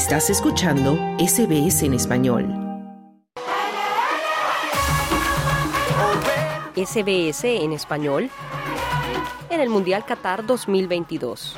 Estás 0.00 0.30
escuchando 0.30 0.96
SBS 1.18 1.82
en 1.82 1.92
español. 1.92 2.46
SBS 6.74 7.44
en 7.44 7.72
español 7.72 8.30
en 9.50 9.60
el 9.60 9.68
Mundial 9.68 10.06
Qatar 10.06 10.46
2022. 10.46 11.54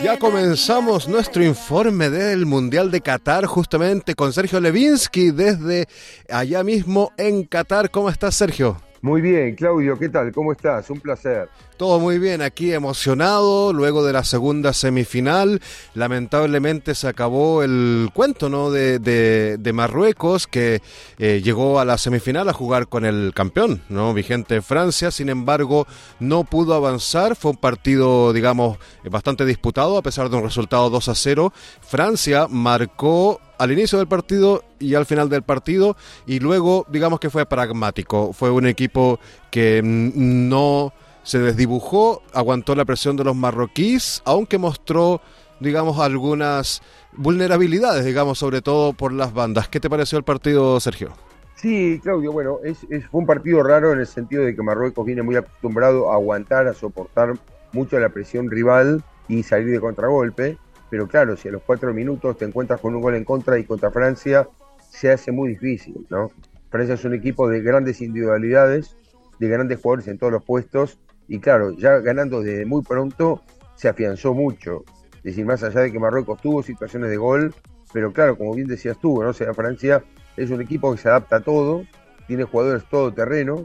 Ya 0.00 0.16
comenzamos 0.20 1.08
nuestro 1.08 1.42
informe 1.42 2.08
del 2.08 2.46
Mundial 2.46 2.92
de 2.92 3.00
Qatar 3.00 3.46
justamente 3.46 4.14
con 4.14 4.32
Sergio 4.32 4.60
Levinsky 4.60 5.32
desde 5.32 5.88
allá 6.30 6.62
mismo 6.62 7.10
en 7.16 7.46
Qatar. 7.46 7.90
¿Cómo 7.90 8.10
estás, 8.10 8.36
Sergio? 8.36 8.80
Muy 9.02 9.22
bien, 9.22 9.54
Claudio, 9.54 9.98
¿qué 9.98 10.10
tal? 10.10 10.30
¿Cómo 10.30 10.52
estás? 10.52 10.90
Un 10.90 11.00
placer. 11.00 11.48
Todo 11.78 11.98
muy 11.98 12.18
bien, 12.18 12.42
aquí 12.42 12.74
emocionado, 12.74 13.72
luego 13.72 14.04
de 14.04 14.12
la 14.12 14.24
segunda 14.24 14.74
semifinal, 14.74 15.62
lamentablemente 15.94 16.94
se 16.94 17.08
acabó 17.08 17.62
el 17.62 18.10
cuento 18.12 18.50
¿no? 18.50 18.70
de, 18.70 18.98
de, 18.98 19.72
Marruecos, 19.72 20.46
que 20.46 20.82
eh, 21.18 21.40
llegó 21.42 21.80
a 21.80 21.86
la 21.86 21.96
semifinal 21.96 22.50
a 22.50 22.52
jugar 22.52 22.88
con 22.88 23.06
el 23.06 23.32
campeón, 23.34 23.80
¿no? 23.88 24.12
vigente 24.12 24.60
Francia, 24.60 25.10
sin 25.10 25.30
embargo 25.30 25.86
no 26.18 26.44
pudo 26.44 26.74
avanzar, 26.74 27.36
fue 27.36 27.52
un 27.52 27.56
partido, 27.56 28.34
digamos, 28.34 28.76
bastante 29.04 29.46
disputado, 29.46 29.96
a 29.96 30.02
pesar 30.02 30.28
de 30.28 30.36
un 30.36 30.42
resultado 30.42 30.90
2 30.90 31.08
a 31.08 31.14
0. 31.14 31.52
Francia 31.80 32.46
marcó 32.50 33.40
al 33.60 33.70
inicio 33.70 33.98
del 33.98 34.08
partido 34.08 34.64
y 34.78 34.94
al 34.94 35.04
final 35.04 35.28
del 35.28 35.42
partido 35.42 35.94
y 36.26 36.40
luego 36.40 36.86
digamos 36.88 37.20
que 37.20 37.28
fue 37.28 37.44
pragmático, 37.44 38.32
fue 38.32 38.50
un 38.50 38.66
equipo 38.66 39.20
que 39.50 39.82
no 39.84 40.94
se 41.22 41.40
desdibujó, 41.40 42.22
aguantó 42.32 42.74
la 42.74 42.86
presión 42.86 43.16
de 43.16 43.24
los 43.24 43.36
marroquíes, 43.36 44.22
aunque 44.24 44.56
mostró 44.56 45.20
digamos 45.60 46.00
algunas 46.00 46.80
vulnerabilidades, 47.12 48.06
digamos 48.06 48.38
sobre 48.38 48.62
todo 48.62 48.94
por 48.94 49.12
las 49.12 49.34
bandas. 49.34 49.68
¿Qué 49.68 49.78
te 49.78 49.90
pareció 49.90 50.16
el 50.16 50.24
partido, 50.24 50.80
Sergio? 50.80 51.10
Sí, 51.56 52.00
Claudio, 52.02 52.32
bueno, 52.32 52.60
es, 52.64 52.78
fue 53.10 53.20
un 53.20 53.26
partido 53.26 53.62
raro 53.62 53.92
en 53.92 54.00
el 54.00 54.06
sentido 54.06 54.42
de 54.42 54.56
que 54.56 54.62
Marruecos 54.62 55.04
viene 55.04 55.20
muy 55.20 55.36
acostumbrado 55.36 56.10
a 56.10 56.14
aguantar, 56.14 56.66
a 56.66 56.72
soportar 56.72 57.34
mucho 57.72 58.00
la 58.00 58.08
presión 58.08 58.50
rival 58.50 59.04
y 59.28 59.42
salir 59.42 59.70
de 59.70 59.80
contragolpe 59.80 60.56
pero 60.90 61.06
claro, 61.06 61.36
si 61.36 61.48
a 61.48 61.52
los 61.52 61.62
cuatro 61.62 61.94
minutos 61.94 62.36
te 62.36 62.44
encuentras 62.44 62.80
con 62.80 62.94
un 62.94 63.00
gol 63.00 63.14
en 63.14 63.24
contra 63.24 63.58
y 63.58 63.64
contra 63.64 63.90
Francia, 63.90 64.48
se 64.90 65.10
hace 65.10 65.30
muy 65.32 65.50
difícil, 65.50 66.06
¿no? 66.10 66.30
Francia 66.68 66.94
es 66.94 67.04
un 67.04 67.14
equipo 67.14 67.48
de 67.48 67.62
grandes 67.62 68.00
individualidades, 68.00 68.96
de 69.38 69.48
grandes 69.48 69.80
jugadores 69.80 70.08
en 70.08 70.18
todos 70.18 70.32
los 70.32 70.44
puestos, 70.44 70.98
y 71.28 71.38
claro, 71.38 71.70
ya 71.76 71.98
ganando 71.98 72.42
desde 72.42 72.66
muy 72.66 72.82
pronto, 72.82 73.42
se 73.76 73.88
afianzó 73.88 74.34
mucho. 74.34 74.84
Es 75.18 75.22
decir, 75.22 75.46
más 75.46 75.62
allá 75.62 75.80
de 75.80 75.92
que 75.92 75.98
Marruecos 75.98 76.40
tuvo 76.40 76.62
situaciones 76.62 77.08
de 77.10 77.16
gol, 77.16 77.54
pero 77.92 78.12
claro, 78.12 78.36
como 78.36 78.54
bien 78.54 78.66
decías 78.66 78.98
tú, 78.98 79.22
¿no? 79.22 79.30
O 79.30 79.32
sea, 79.32 79.54
Francia 79.54 80.02
es 80.36 80.50
un 80.50 80.60
equipo 80.60 80.92
que 80.92 80.98
se 80.98 81.08
adapta 81.08 81.36
a 81.36 81.40
todo, 81.40 81.84
tiene 82.26 82.44
jugadores 82.44 82.84
todo 82.90 83.12
terreno, 83.12 83.64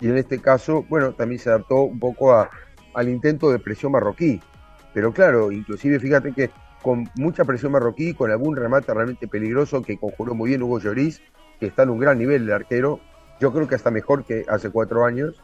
y 0.00 0.08
en 0.08 0.16
este 0.16 0.38
caso, 0.38 0.84
bueno, 0.88 1.12
también 1.12 1.40
se 1.40 1.50
adaptó 1.50 1.82
un 1.82 1.98
poco 1.98 2.34
al 2.94 3.08
intento 3.08 3.50
de 3.50 3.58
presión 3.58 3.92
marroquí. 3.92 4.40
Pero 4.94 5.12
claro, 5.12 5.52
inclusive 5.52 6.00
fíjate 6.00 6.32
que 6.32 6.50
con 6.82 7.08
mucha 7.14 7.44
presión 7.44 7.72
marroquí, 7.72 8.14
con 8.14 8.30
algún 8.30 8.56
remate 8.56 8.92
realmente 8.92 9.28
peligroso 9.28 9.82
que 9.82 9.98
conjuró 9.98 10.34
muy 10.34 10.50
bien 10.50 10.62
Hugo 10.62 10.80
Lloris, 10.80 11.22
que 11.58 11.66
está 11.66 11.82
en 11.82 11.90
un 11.90 11.98
gran 11.98 12.18
nivel 12.18 12.46
de 12.46 12.54
arquero, 12.54 13.00
yo 13.38 13.52
creo 13.52 13.68
que 13.68 13.74
hasta 13.74 13.90
mejor 13.90 14.24
que 14.24 14.44
hace 14.48 14.70
cuatro 14.70 15.04
años, 15.04 15.42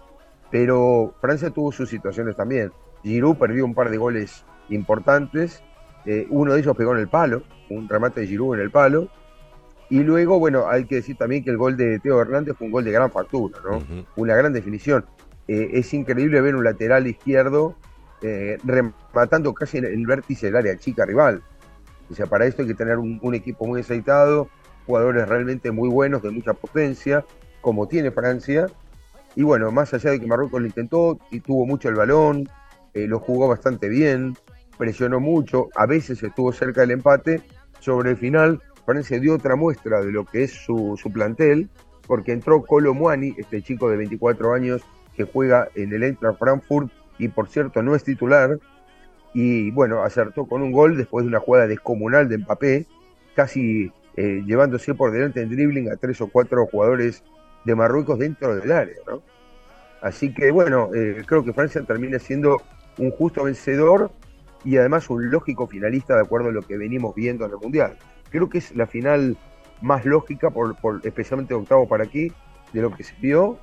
pero 0.50 1.14
Francia 1.20 1.50
tuvo 1.50 1.72
sus 1.72 1.88
situaciones 1.88 2.36
también. 2.36 2.72
Giroud 3.02 3.36
perdió 3.36 3.64
un 3.64 3.74
par 3.74 3.90
de 3.90 3.98
goles 3.98 4.44
importantes, 4.68 5.62
eh, 6.06 6.26
uno 6.30 6.54
de 6.54 6.60
ellos 6.60 6.76
pegó 6.76 6.92
en 6.94 7.00
el 7.00 7.08
palo, 7.08 7.42
un 7.70 7.88
remate 7.88 8.22
de 8.22 8.26
Giroud 8.26 8.54
en 8.54 8.60
el 8.60 8.70
palo, 8.70 9.08
y 9.88 10.00
luego, 10.02 10.38
bueno, 10.38 10.66
hay 10.68 10.84
que 10.86 10.96
decir 10.96 11.16
también 11.16 11.44
que 11.44 11.50
el 11.50 11.58
gol 11.58 11.76
de 11.76 12.00
Teo 12.00 12.20
Hernández 12.20 12.56
fue 12.56 12.66
un 12.66 12.72
gol 12.72 12.84
de 12.84 12.90
gran 12.90 13.10
factura, 13.10 13.60
¿no? 13.64 13.82
Una 14.16 14.34
gran 14.34 14.52
definición. 14.52 15.04
Eh, 15.46 15.70
es 15.74 15.94
increíble 15.94 16.40
ver 16.40 16.56
un 16.56 16.64
lateral 16.64 17.06
izquierdo 17.06 17.76
eh, 18.22 18.58
rematando 18.64 19.52
casi 19.52 19.78
en 19.78 19.84
el 19.86 20.06
vértice 20.06 20.46
del 20.46 20.56
área 20.56 20.76
chica 20.76 21.04
rival. 21.04 21.42
O 22.10 22.14
sea, 22.14 22.26
para 22.26 22.46
esto 22.46 22.62
hay 22.62 22.68
que 22.68 22.74
tener 22.74 22.98
un, 22.98 23.34
equipo 23.34 23.66
muy 23.66 23.80
aceitado, 23.80 24.48
jugadores 24.86 25.28
realmente 25.28 25.70
muy 25.70 25.88
buenos, 25.88 26.22
de 26.22 26.30
mucha 26.30 26.54
potencia, 26.54 27.24
como 27.60 27.88
tiene 27.88 28.10
Francia. 28.10 28.66
Y 29.34 29.42
bueno, 29.42 29.70
más 29.72 29.92
allá 29.92 30.10
de 30.10 30.20
que 30.20 30.26
Marruecos 30.26 30.60
lo 30.60 30.66
intentó 30.66 31.18
y 31.30 31.40
tuvo 31.40 31.66
mucho 31.66 31.88
el 31.88 31.96
balón, 31.96 32.48
eh, 32.94 33.06
lo 33.06 33.18
jugó 33.18 33.48
bastante 33.48 33.88
bien, 33.88 34.36
presionó 34.78 35.20
mucho, 35.20 35.68
a 35.74 35.86
veces 35.86 36.22
estuvo 36.22 36.52
cerca 36.52 36.82
del 36.82 36.92
empate. 36.92 37.42
Sobre 37.80 38.10
el 38.10 38.16
final, 38.16 38.62
Francia 38.86 39.18
dio 39.18 39.34
otra 39.34 39.56
muestra 39.56 40.00
de 40.00 40.12
lo 40.12 40.24
que 40.24 40.44
es 40.44 40.52
su, 40.52 40.96
plantel, 41.12 41.68
porque 42.06 42.32
entró 42.32 42.62
Colo 42.62 42.94
Muani, 42.94 43.34
este 43.36 43.62
chico 43.62 43.90
de 43.90 43.96
24 43.96 44.54
años 44.54 44.82
que 45.14 45.24
juega 45.24 45.68
en 45.74 45.92
el 45.92 46.04
Eintracht 46.04 46.38
Frankfurt 46.38 46.90
y 47.18 47.28
por 47.28 47.48
cierto 47.48 47.82
no 47.82 47.94
es 47.94 48.04
titular, 48.04 48.58
y 49.34 49.70
bueno, 49.70 50.02
acertó 50.02 50.46
con 50.46 50.62
un 50.62 50.72
gol 50.72 50.96
después 50.96 51.24
de 51.24 51.28
una 51.28 51.40
jugada 51.40 51.66
descomunal 51.66 52.28
de 52.28 52.38
Mbappé, 52.38 52.86
casi 53.34 53.92
eh, 54.16 54.42
llevándose 54.46 54.94
por 54.94 55.12
delante 55.12 55.42
en 55.42 55.50
dribbling 55.50 55.90
a 55.90 55.96
tres 55.96 56.20
o 56.22 56.28
cuatro 56.28 56.64
jugadores 56.66 57.22
de 57.64 57.74
Marruecos 57.74 58.18
dentro 58.18 58.56
del 58.56 58.72
área. 58.72 58.96
Así 60.00 60.32
que 60.32 60.50
bueno, 60.50 60.88
eh, 60.94 61.22
creo 61.26 61.44
que 61.44 61.52
Francia 61.52 61.82
termina 61.82 62.18
siendo 62.18 62.62
un 62.96 63.10
justo 63.10 63.44
vencedor 63.44 64.10
y 64.64 64.78
además 64.78 65.10
un 65.10 65.30
lógico 65.30 65.66
finalista 65.66 66.14
de 66.14 66.22
acuerdo 66.22 66.48
a 66.48 66.52
lo 66.52 66.62
que 66.62 66.78
venimos 66.78 67.14
viendo 67.14 67.44
en 67.44 67.50
el 67.50 67.58
Mundial. 67.58 67.96
Creo 68.30 68.48
que 68.48 68.58
es 68.58 68.74
la 68.74 68.86
final 68.86 69.36
más 69.82 70.06
lógica, 70.06 70.50
por, 70.50 70.76
por 70.76 71.00
especialmente 71.04 71.52
octavo 71.52 71.86
para 71.86 72.04
aquí, 72.04 72.32
de 72.72 72.80
lo 72.80 72.90
que 72.90 73.04
se 73.04 73.14
vio 73.20 73.58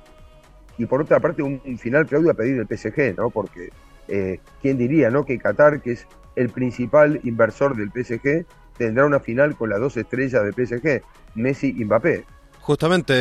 y 0.78 0.86
por 0.86 1.00
otra 1.00 1.20
parte 1.20 1.42
un, 1.42 1.60
final, 1.78 2.06
Claudio, 2.06 2.30
a 2.30 2.34
pedir 2.34 2.58
el 2.58 2.66
PSG, 2.66 3.16
¿no? 3.16 3.30
Porque, 3.30 3.70
eh, 4.08 4.40
¿quién 4.60 4.76
diría, 4.76 5.10
no? 5.10 5.24
Que 5.24 5.38
Qatar, 5.38 5.80
que 5.80 5.92
es 5.92 6.06
el 6.36 6.48
principal 6.48 7.20
inversor 7.22 7.76
del 7.76 7.90
PSG, 7.90 8.44
tendrá 8.76 9.06
una 9.06 9.20
final 9.20 9.56
con 9.56 9.70
las 9.70 9.80
dos 9.80 9.96
estrellas 9.96 10.42
del 10.42 10.54
PSG, 10.54 11.02
Messi 11.34 11.74
y 11.76 11.84
Mbappé. 11.84 12.24
Justamente, 12.64 13.12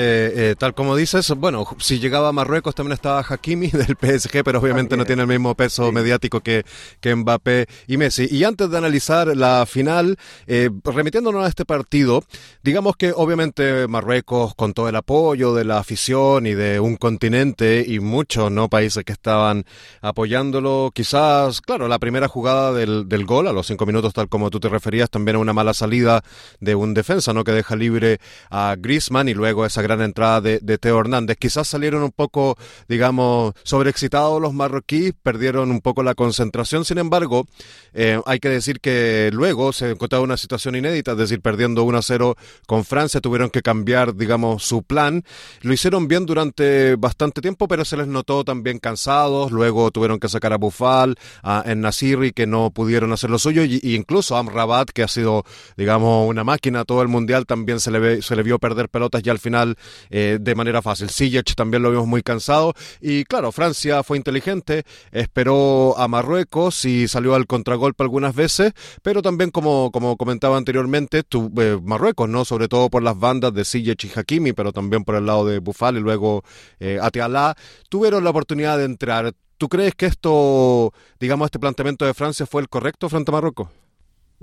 eh, 0.51 0.55
tal 0.55 0.73
como 0.73 0.95
dices, 0.95 1.29
bueno, 1.35 1.67
si 1.77 1.99
llegaba 1.99 2.29
a 2.29 2.31
Marruecos 2.31 2.75
también 2.75 2.93
estaba 2.93 3.25
Hakimi 3.27 3.67
del 3.71 3.97
PSG, 3.99 4.41
pero 4.41 4.59
obviamente 4.59 4.95
no 4.95 5.03
tiene 5.03 5.23
el 5.23 5.27
mismo 5.27 5.53
peso 5.53 5.91
mediático 5.91 6.39
que, 6.39 6.63
que 7.01 7.13
Mbappé 7.13 7.67
y 7.87 7.97
Messi. 7.97 8.25
Y 8.31 8.45
antes 8.45 8.69
de 8.69 8.77
analizar 8.77 9.35
la 9.35 9.65
final, 9.65 10.15
eh, 10.47 10.69
remitiéndonos 10.85 11.43
a 11.43 11.49
este 11.49 11.65
partido, 11.65 12.23
digamos 12.63 12.95
que 12.95 13.11
obviamente 13.13 13.85
Marruecos, 13.89 14.55
con 14.55 14.71
todo 14.71 14.87
el 14.87 14.95
apoyo 14.95 15.53
de 15.53 15.65
la 15.65 15.77
afición 15.77 16.47
y 16.47 16.53
de 16.53 16.79
un 16.79 16.95
continente 16.95 17.83
y 17.85 17.99
muchos 17.99 18.49
no 18.49 18.69
países 18.69 19.03
que 19.03 19.11
estaban 19.11 19.65
apoyándolo, 19.99 20.91
quizás, 20.95 21.59
claro, 21.59 21.89
la 21.89 21.99
primera 21.99 22.29
jugada 22.29 22.71
del, 22.71 23.09
del 23.09 23.25
gol, 23.25 23.49
a 23.49 23.51
los 23.51 23.67
cinco 23.67 23.85
minutos, 23.85 24.13
tal 24.13 24.29
como 24.29 24.49
tú 24.49 24.61
te 24.61 24.69
referías, 24.69 25.09
también 25.09 25.35
a 25.35 25.39
una 25.39 25.51
mala 25.51 25.73
salida 25.73 26.23
de 26.61 26.75
un 26.75 26.93
defensa, 26.93 27.33
¿no? 27.33 27.43
Que 27.43 27.51
deja 27.51 27.75
libre 27.75 28.21
a 28.49 28.77
Griezmann 28.79 29.27
y 29.27 29.32
luego 29.33 29.65
esa 29.65 29.81
gran 29.81 30.01
entrada 30.01 30.41
de, 30.41 30.77
Teo 30.77 30.99
Hernández. 30.99 31.37
Quizás 31.37 31.67
salieron 31.67 32.03
un 32.03 32.11
poco, 32.11 32.57
digamos, 32.87 33.53
sobreexcitados 33.63 34.41
los 34.41 34.53
marroquíes, 34.53 35.13
perdieron 35.21 35.71
un 35.71 35.81
poco 35.81 36.03
la 36.03 36.15
concentración. 36.15 36.85
Sin 36.85 36.97
embargo, 36.97 37.47
eh, 37.93 38.19
hay 38.25 38.39
que 38.39 38.49
decir 38.49 38.79
que 38.79 39.29
luego 39.33 39.73
se 39.73 39.91
encontraba 39.91 40.23
una 40.23 40.37
situación 40.37 40.75
inédita, 40.75 41.11
es 41.13 41.17
decir, 41.17 41.41
perdiendo 41.41 41.83
1 41.83 41.97
a 41.97 42.01
0 42.01 42.35
con 42.67 42.85
Francia, 42.85 43.21
tuvieron 43.21 43.49
que 43.49 43.61
cambiar, 43.61 44.15
digamos, 44.15 44.63
su 44.63 44.83
plan. 44.83 45.23
Lo 45.61 45.73
hicieron 45.73 46.07
bien 46.07 46.25
durante 46.25 46.95
bastante 46.95 47.41
tiempo, 47.41 47.67
pero 47.67 47.85
se 47.85 47.97
les 47.97 48.07
notó 48.07 48.43
también 48.43 48.79
cansados. 48.79 49.51
Luego 49.51 49.91
tuvieron 49.91 50.19
que 50.19 50.29
sacar 50.29 50.53
a 50.53 50.57
Bufal, 50.57 51.15
a 51.41 51.63
Nasiri, 51.75 52.31
que 52.31 52.47
no 52.47 52.71
pudieron 52.71 53.11
hacer 53.13 53.29
lo 53.29 53.39
suyo, 53.39 53.63
y, 53.63 53.79
incluso 53.95 54.35
a 54.35 54.39
Amrabat, 54.39 54.89
que 54.89 55.03
ha 55.03 55.07
sido, 55.07 55.43
digamos, 55.77 56.29
una 56.29 56.43
máquina 56.43 56.85
todo 56.85 57.01
el 57.01 57.07
mundial, 57.07 57.45
también 57.45 57.79
se 57.79 57.91
le, 57.91 57.99
ve, 57.99 58.21
se 58.21 58.35
le 58.35 58.43
vio 58.43 58.59
perder 58.59 58.89
pelotas 58.89 59.22
y 59.23 59.29
al 59.29 59.39
final 59.39 59.75
eh, 60.09 60.37
de 60.39 60.55
manera 60.55 60.81
fácil. 60.81 61.09
Sijic 61.09 61.55
también 61.55 61.83
lo 61.83 61.91
vimos 61.91 62.07
muy 62.07 62.23
cansado 62.23 62.73
y 63.01 63.23
claro, 63.25 63.51
Francia 63.51 64.03
fue 64.03 64.17
inteligente, 64.17 64.83
esperó 65.11 65.97
a 65.97 66.07
Marruecos 66.07 66.85
y 66.85 67.07
salió 67.07 67.35
al 67.35 67.47
contragolpe 67.47 68.03
algunas 68.03 68.35
veces, 68.35 68.73
pero 69.01 69.21
también 69.21 69.51
como, 69.51 69.91
como 69.91 70.17
comentaba 70.17 70.57
anteriormente, 70.57 71.23
tu, 71.23 71.51
eh, 71.57 71.79
Marruecos, 71.81 72.29
¿no? 72.29 72.45
Sobre 72.45 72.67
todo 72.67 72.89
por 72.89 73.03
las 73.03 73.17
bandas 73.17 73.53
de 73.53 73.65
Sijic 73.65 74.03
y 74.05 74.11
Hakimi, 74.15 74.53
pero 74.53 74.71
también 74.71 75.03
por 75.03 75.15
el 75.15 75.25
lado 75.25 75.45
de 75.45 75.59
Bufal 75.59 75.97
y 75.97 75.99
luego 75.99 76.43
eh, 76.79 76.99
Atialá, 77.01 77.55
tuvieron 77.89 78.23
la 78.23 78.29
oportunidad 78.29 78.77
de 78.77 78.85
entrar. 78.85 79.33
¿Tú 79.57 79.69
crees 79.69 79.95
que 79.95 80.07
esto, 80.07 80.93
digamos, 81.19 81.45
este 81.45 81.59
planteamiento 81.59 82.05
de 82.05 82.13
Francia 82.13 82.45
fue 82.45 82.61
el 82.61 82.69
correcto 82.69 83.09
frente 83.09 83.31
a 83.31 83.33
Marruecos? 83.33 83.69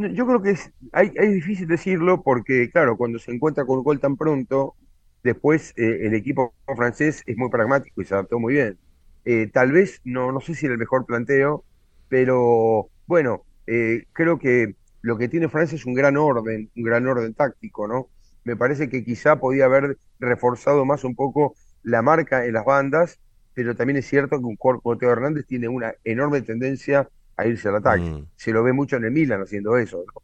Yo 0.09 0.27
creo 0.27 0.41
que 0.43 0.51
es, 0.53 0.73
hay, 0.93 1.13
es 1.15 1.33
difícil 1.33 1.69
decirlo 1.69 2.23
porque, 2.23 2.71
claro, 2.71 2.97
cuando 2.97 3.19
se 3.19 3.33
encuentra 3.33 3.65
con 3.67 3.79
un 3.79 3.85
gol 3.85 4.01
tan 4.01 4.17
pronto, 4.17 4.75
después 5.23 5.75
eh, 5.77 6.07
el 6.07 6.15
equipo 6.15 6.55
francés 6.77 7.23
es 7.27 7.37
muy 7.37 7.51
pragmático 7.51 8.01
y 8.01 8.05
se 8.07 8.15
adaptó 8.15 8.39
muy 8.39 8.55
bien. 8.55 8.79
Eh, 9.25 9.49
tal 9.53 9.73
vez, 9.73 10.01
no, 10.05 10.33
no 10.33 10.41
sé 10.41 10.55
si 10.55 10.67
era 10.67 10.73
el 10.75 10.79
mejor 10.79 11.05
planteo, 11.07 11.65
pero 12.09 12.91
bueno, 13.07 13.45
eh, 13.67 14.05
creo 14.13 14.39
que 14.39 14.75
lo 15.03 15.19
que 15.19 15.29
tiene 15.29 15.49
Francia 15.49 15.77
es 15.77 15.85
un 15.87 15.95
gran 15.95 16.17
orden, 16.17 16.71
un 16.77 16.83
gran 16.83 17.07
orden 17.07 17.35
táctico, 17.35 17.87
¿no? 17.87 18.09
Me 18.45 18.57
parece 18.57 18.89
que 18.89 19.05
quizá 19.05 19.37
podía 19.39 19.67
haber 19.67 19.99
reforzado 20.19 20.85
más 20.87 21.05
un 21.05 21.15
poco 21.15 21.55
la 21.83 22.01
marca 22.03 22.47
en 22.47 22.55
las 22.55 22.65
bandas, 22.65 23.21
pero 23.55 23.77
también 23.77 23.99
es 23.99 24.07
cierto 24.07 24.39
que 24.39 24.45
un 24.45 24.57
cuerpo 24.57 24.97
Teo 24.97 25.11
Hernández 25.13 25.47
tiene 25.47 25.69
una 25.69 25.95
enorme 26.05 26.41
tendencia 26.43 27.09
a 27.41 27.47
irse 27.47 27.69
al 27.69 27.77
ataque. 27.77 28.03
Mm. 28.03 28.27
Se 28.37 28.53
lo 28.53 28.63
ve 28.63 28.73
mucho 28.73 28.97
en 28.97 29.05
el 29.05 29.11
Milan 29.11 29.43
haciendo 29.43 29.77
eso, 29.77 30.05
¿no? 30.07 30.23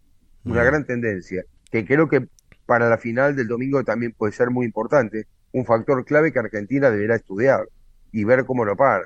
Una 0.53 0.63
Mm. 0.63 0.67
gran 0.67 0.87
tendencia, 0.87 1.45
que 1.71 1.85
creo 1.85 2.09
que 2.09 2.27
para 2.67 2.89
la 2.89 2.99
final 2.99 3.35
del 3.37 3.49
domingo 3.49 3.83
también 3.85 4.13
puede 4.17 4.33
ser 4.33 4.51
muy 4.51 4.67
importante, 4.67 5.27
un 5.53 5.65
factor 5.65 6.05
clave 6.05 6.33
que 6.33 6.39
Argentina 6.39 6.91
deberá 6.91 7.17
estudiar 7.17 7.69
y 8.13 8.25
ver 8.25 8.45
cómo 8.45 8.65
lo 8.65 8.77
para. 8.77 9.05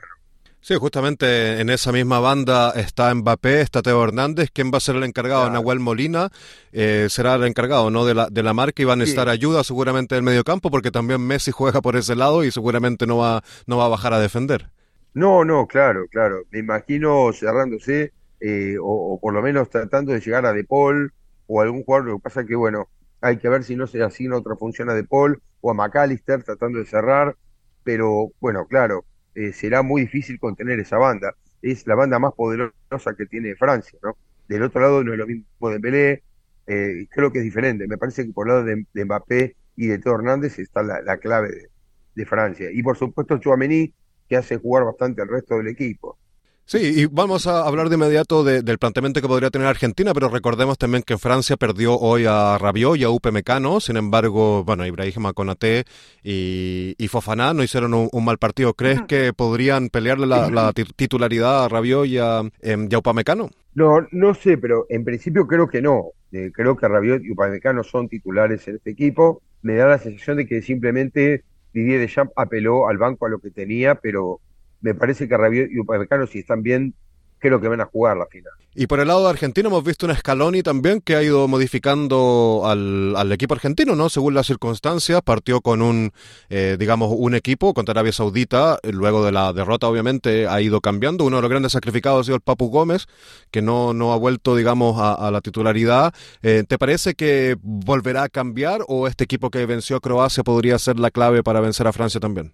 Sí, 0.63 0.75
justamente 0.75 1.59
en 1.61 1.71
esa 1.71 1.91
misma 1.91 2.21
banda 2.21 2.73
está 2.77 3.15
Mbappé, 3.15 3.63
está 3.63 3.81
Teo 3.81 4.05
Hernández. 4.05 4.51
¿Quién 4.53 4.71
va 4.71 4.77
a 4.77 4.81
ser 4.81 4.97
el 4.97 5.05
encargado? 5.05 5.41
Claro. 5.45 5.55
Nahuel 5.55 5.79
Molina 5.81 6.29
eh, 6.73 7.07
será 7.09 7.37
el 7.37 7.45
encargado 7.45 7.91
¿no? 7.91 8.05
de, 8.05 8.13
la, 8.15 8.29
de 8.29 8.43
la 8.43 8.53
marca 8.53 8.83
y 8.83 8.85
va 8.85 8.93
a 8.93 8.97
necesitar 8.97 9.29
Sí. 9.29 9.33
ayuda 9.33 9.65
seguramente 9.65 10.17
del 10.17 10.25
mediocampo 10.25 10.71
porque 10.71 10.91
también 10.91 11.23
Messi 11.27 11.51
juega 11.51 11.81
por 11.81 11.97
ese 11.97 12.15
lado 12.15 12.45
y 12.45 12.51
seguramente 12.51 13.07
no 13.07 13.17
va, 13.17 13.43
no 13.67 13.79
va 13.79 13.87
a 13.87 13.89
bajar 13.89 14.13
a 14.13 14.21
defender. 14.21 14.69
No, 15.15 15.45
no, 15.45 15.67
claro, 15.67 16.07
claro. 16.09 16.45
Me 16.51 16.61
imagino 16.61 17.33
cerrándose 17.33 18.13
eh, 18.41 18.77
o, 18.81 19.15
o 19.15 19.21
por 19.21 19.35
lo 19.35 19.43
menos 19.43 19.69
tratando 19.69 20.13
de 20.13 20.21
llegar 20.21 20.47
a 20.47 20.53
De 20.53 20.65
Paul 20.65 21.13
o 21.47 21.61
algún 21.61 21.83
jugador. 21.85 22.07
Lo 22.09 22.17
que 22.19 22.23
pasa 22.23 22.45
que, 22.47 22.55
bueno, 22.57 22.89
hay 23.21 23.39
que 23.39 23.49
ver 23.49 23.65
si 23.65 23.75
no 23.77 23.87
se 23.87 24.03
asigna 24.03 24.37
otra 24.37 24.57
función 24.57 24.89
a 24.91 24.95
De 24.95 25.05
Paul 25.05 25.43
o 25.61 25.71
a 25.71 25.75
McAllister 25.75 26.43
tratando 26.45 26.79
de 26.79 26.87
cerrar. 26.87 27.37
Pero 27.83 28.31
bueno, 28.41 28.67
claro, 28.69 29.05
eh, 29.35 29.53
será 29.53 29.83
muy 29.83 30.03
difícil 30.03 30.39
contener 30.39 30.79
esa 30.81 30.99
banda. 30.99 31.35
Es 31.63 31.87
la 31.87 31.95
banda 31.97 32.19
más 32.19 32.33
poderosa 32.35 33.15
que 33.17 33.27
tiene 33.27 33.57
Francia, 33.57 33.99
¿no? 34.03 34.17
Del 34.49 34.63
otro 34.63 34.81
lado 34.81 35.05
no 35.05 35.13
es 35.13 35.19
lo 35.19 35.27
mismo 35.27 35.71
Dembélé, 35.71 36.23
eh, 36.67 37.07
creo 37.11 37.33
que 37.33 37.39
es 37.39 37.45
diferente. 37.45 37.87
Me 37.89 37.99
parece 37.99 38.25
que 38.27 38.33
por 38.33 38.47
el 38.49 38.55
lado 38.55 38.65
de, 38.65 38.87
de 38.93 39.05
Mbappé 39.05 39.57
y 39.77 39.87
de 39.87 39.99
Teo 39.99 40.15
Hernández 40.15 40.59
está 40.59 40.83
la, 40.83 41.01
la 41.03 41.19
clave 41.19 41.49
de, 41.51 41.69
de 42.15 42.27
Francia. 42.27 42.69
Y 42.73 42.83
por 42.83 42.97
supuesto 42.97 43.39
Chouameni, 43.39 43.95
que 44.31 44.37
hace 44.39 44.57
jugar 44.59 44.85
bastante 44.87 45.21
al 45.23 45.29
resto 45.29 45.59
del 45.59 45.69
equipo. 45.69 46.17
Sí, 46.65 46.79
y 47.03 47.07
vamos 47.07 47.49
a 47.49 47.67
hablar 47.67 47.89
de 47.89 47.97
inmediato 47.97 48.45
de- 48.45 48.63
del 48.63 48.79
planteamiento 48.79 49.21
que 49.21 49.27
podría 49.27 49.51
tener 49.51 49.67
Argentina, 49.67 50.15
pero 50.15 50.29
recordemos 50.29 50.79
también 50.79 51.03
que 51.03 51.19
Francia 51.19 51.57
perdió 51.57 51.97
hoy 51.99 52.27
a 52.29 52.59
Rabiot 52.59 52.97
y 52.97 53.03
a 53.03 53.11
Upamecano, 53.11 53.81
sin 53.81 53.97
embargo, 53.97 54.63
bueno, 54.63 54.87
Ibrahima 54.87 55.33
Konaté 55.33 55.85
y, 56.23 56.95
y 56.97 57.09
Fofana 57.09 57.53
no 57.55 57.65
hicieron 57.65 57.93
un, 57.95 58.09
un 58.13 58.25
mal 58.25 58.39
partido. 58.39 58.75
¿Crees 58.75 59.01
que 59.09 59.33
podrían 59.33 59.89
pelearle 59.89 60.29
la, 60.29 60.49
la 60.49 60.73
ti- 60.73 60.85
titularidad 60.95 61.65
a 61.65 61.69
Rabiot 61.69 62.07
y 62.07 62.19
a, 62.19 62.43
em, 62.61 62.87
y 62.89 62.95
a 62.95 62.99
Upamecano? 62.99 63.51
No, 63.75 64.07
no 64.13 64.35
sé, 64.35 64.59
pero 64.59 64.87
en 64.89 65.05
principio 65.05 65.47
creo 65.49 65.69
que 65.69 65.83
no. 65.83 66.13
Eh, 66.33 66.51
creo 66.55 66.77
que 66.77 66.87
Rabiot 66.89 67.25
y 67.25 67.33
Upamecano 67.33 67.83
son 67.83 68.09
titulares 68.09 68.67
en 68.69 68.77
este 68.77 68.91
equipo. 68.91 69.43
Me 69.63 69.75
da 69.75 69.89
la 69.89 69.99
sensación 69.99 70.37
de 70.39 70.47
que 70.47 70.63
simplemente 70.63 71.45
Didier 71.73 72.01
Deschamps 72.01 72.33
apeló 72.37 72.89
al 72.89 72.99
banco 72.99 73.27
a 73.27 73.29
lo 73.29 73.39
que 73.39 73.51
tenía, 73.51 73.97
pero 73.97 74.41
me 74.81 74.95
parece 74.95 75.29
que 75.29 75.37
Rabiot 75.37 75.71
y 75.71 75.81
Upamecano, 75.81 76.27
si 76.27 76.41
están 76.41 76.63
bien, 76.63 76.95
creo 77.41 77.61
que 77.61 77.67
van 77.67 77.81
a 77.81 77.87
jugar 77.87 78.17
la 78.17 78.27
final. 78.27 78.53
Y 78.73 78.87
por 78.87 79.01
el 79.01 79.09
lado 79.09 79.25
de 79.25 79.31
Argentina 79.31 79.69
hemos 79.69 79.83
visto 79.83 80.07
una 80.07 80.15
Scaloni 80.15 80.63
también 80.63 81.01
que 81.01 81.17
ha 81.17 81.23
ido 81.25 81.49
modificando 81.49 82.63
al, 82.67 83.17
al 83.17 83.33
equipo 83.33 83.55
argentino, 83.55 83.97
¿no? 83.97 84.09
Según 84.09 84.35
las 84.35 84.47
circunstancias, 84.47 85.21
partió 85.23 85.61
con 85.61 85.83
un, 85.83 86.13
eh, 86.51 86.77
digamos, 86.79 87.13
un 87.17 87.35
equipo 87.35 87.75
contra 87.75 87.93
Arabia 87.93 88.13
Saudita, 88.13 88.79
luego 88.85 89.25
de 89.25 89.33
la 89.33 89.53
derrota 89.53 89.89
obviamente 89.89 90.47
ha 90.47 90.61
ido 90.61 90.81
cambiando, 90.81 91.25
uno 91.25 91.37
de 91.37 91.43
los 91.43 91.51
grandes 91.51 91.73
sacrificados 91.73 92.21
ha 92.21 92.25
sido 92.25 92.37
el 92.37 92.43
Papu 92.43 92.71
Gómez, 92.71 93.07
que 93.51 93.61
no, 93.61 93.93
no 93.93 94.13
ha 94.13 94.17
vuelto, 94.17 94.55
digamos, 94.55 95.01
a, 95.01 95.15
a 95.15 95.33
la 95.33 95.41
titularidad. 95.41 96.15
Eh, 96.43 96.63
¿Te 96.69 96.79
parece 96.79 97.15
que 97.15 97.57
volverá 97.63 98.23
a 98.23 98.29
cambiar 98.29 98.83
o 98.87 99.09
este 99.09 99.25
equipo 99.25 99.51
que 99.51 99.67
venció 99.67 99.97
a 99.97 100.01
Croacia 100.01 100.45
podría 100.45 100.79
ser 100.79 101.01
la 101.01 101.11
clave 101.11 101.43
para 101.43 101.61
vencer 101.61 101.89
a 101.89 101.93
Francia 101.93 102.21
también? 102.21 102.53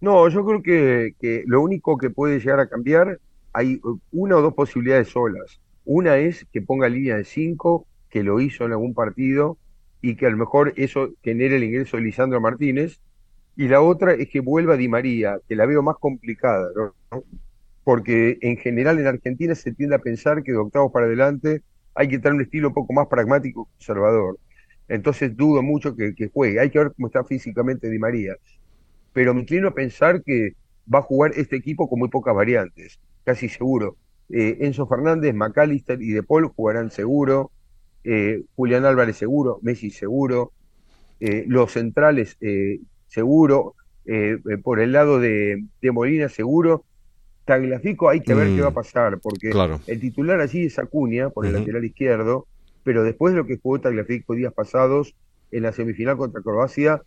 No, 0.00 0.28
yo 0.28 0.44
creo 0.44 0.62
que, 0.62 1.14
que 1.18 1.42
lo 1.46 1.60
único 1.62 1.96
que 1.96 2.10
puede 2.10 2.38
llegar 2.38 2.60
a 2.60 2.68
cambiar, 2.68 3.18
hay 3.56 3.80
uh, 3.82 3.98
una 4.12 4.36
o 4.36 4.42
dos 4.42 4.54
posibilidades 4.54 5.08
solas. 5.08 5.60
Una 5.84 6.18
es 6.18 6.46
que 6.52 6.62
ponga 6.62 6.88
línea 6.88 7.16
de 7.16 7.24
cinco, 7.24 7.86
que 8.10 8.22
lo 8.22 8.40
hizo 8.40 8.64
en 8.64 8.72
algún 8.72 8.94
partido, 8.94 9.58
y 10.02 10.16
que 10.16 10.26
a 10.26 10.30
lo 10.30 10.36
mejor 10.36 10.72
eso 10.76 11.10
genere 11.22 11.56
el 11.56 11.64
ingreso 11.64 11.96
de 11.96 12.04
Lisandro 12.04 12.40
Martínez. 12.40 13.00
Y 13.56 13.68
la 13.68 13.80
otra 13.80 14.12
es 14.12 14.28
que 14.28 14.40
vuelva 14.40 14.76
Di 14.76 14.88
María, 14.88 15.38
que 15.48 15.56
la 15.56 15.66
veo 15.66 15.82
más 15.82 15.96
complicada, 15.96 16.68
¿no? 16.76 17.24
Porque 17.84 18.38
en 18.42 18.56
general 18.58 18.98
en 18.98 19.06
Argentina 19.06 19.54
se 19.54 19.72
tiende 19.72 19.96
a 19.96 20.00
pensar 20.00 20.42
que 20.42 20.52
de 20.52 20.58
octavos 20.58 20.92
para 20.92 21.06
adelante 21.06 21.62
hay 21.94 22.08
que 22.08 22.18
tener 22.18 22.34
un 22.34 22.42
estilo 22.42 22.68
un 22.68 22.74
poco 22.74 22.92
más 22.92 23.06
pragmático 23.06 23.68
conservador. 23.72 24.38
Entonces 24.88 25.36
dudo 25.36 25.62
mucho 25.62 25.96
que, 25.96 26.14
que 26.14 26.28
juegue. 26.28 26.60
Hay 26.60 26.70
que 26.70 26.78
ver 26.78 26.92
cómo 26.94 27.06
está 27.06 27.24
físicamente 27.24 27.88
Di 27.88 27.98
María 27.98 28.36
pero 29.16 29.32
me 29.32 29.40
inclino 29.40 29.68
a 29.68 29.74
pensar 29.74 30.22
que 30.22 30.50
va 30.92 30.98
a 30.98 31.02
jugar 31.02 31.32
este 31.36 31.56
equipo 31.56 31.88
con 31.88 31.98
muy 31.98 32.10
pocas 32.10 32.34
variantes, 32.34 33.00
casi 33.26 33.50
seguro. 33.50 33.96
Eh, 34.30 34.58
Enzo 34.60 34.86
Fernández, 34.86 35.34
McAllister 35.34 36.00
y 36.00 36.12
De 36.12 36.22
Paul 36.22 36.48
jugarán 36.48 36.90
seguro, 36.90 37.50
eh, 38.04 38.44
Julián 38.54 38.84
Álvarez 38.86 39.16
seguro, 39.16 39.58
Messi 39.62 39.90
seguro, 39.90 40.52
eh, 41.20 41.44
los 41.48 41.72
centrales 41.72 42.36
eh, 42.40 42.80
seguro, 43.08 43.74
por 44.62 44.78
el 44.78 44.92
lado 44.92 45.18
de, 45.18 45.64
de 45.82 45.90
Molina 45.90 46.28
seguro. 46.28 46.84
Tagliafico 47.44 48.08
hay 48.08 48.20
que 48.20 48.34
ver 48.34 48.48
Mm, 48.48 48.56
qué 48.56 48.62
va 48.62 48.68
a 48.68 48.74
pasar, 48.74 49.18
porque 49.20 49.50
claro. 49.50 49.80
el 49.88 50.00
titular 50.00 50.40
allí 50.40 50.66
es 50.66 50.78
Acuña, 50.78 51.30
por 51.30 51.44
el 51.46 51.52
lateral 51.52 51.84
izquierdo, 51.84 52.46
pero 52.84 53.02
después 53.02 53.32
de 53.34 53.38
lo 53.38 53.46
que 53.46 53.58
jugó 53.58 53.80
Tagliafico 53.80 54.34
días 54.34 54.52
pasados 54.54 55.16
en 55.50 55.64
la 55.64 55.72
semifinal 55.72 56.16
contra 56.16 56.40
Croacia, 56.42 57.02